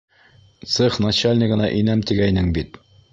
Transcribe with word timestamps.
Цех 0.75 0.95
начальнигына 1.05 1.69
инәм 1.83 2.03
тигәйнең 2.13 2.49
бит. 2.57 2.81